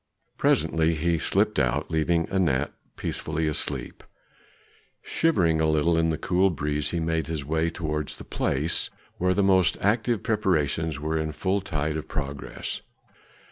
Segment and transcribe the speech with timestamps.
[0.39, 4.03] Presently he slipped out, leaving Anat peacefully asleep.
[5.03, 9.35] Shivering a little in the cool breeze, he made his way towards the place where
[9.35, 12.81] the most active preparations were in full tide of progress.